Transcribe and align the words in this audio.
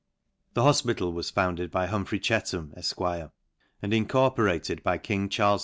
The 0.55 0.63
hofpital 0.63 1.13
was 1.13 1.29
founded 1.29 1.69
by 1.69 1.85
Humphrey 1.85 2.19
Chciham, 2.19 2.75
Efq; 2.75 3.31
and 3.83 3.93
incorporated 3.93 4.81
by 4.81 4.97
king 4.97 5.29
Charles 5.29 5.59
II. 5.59 5.59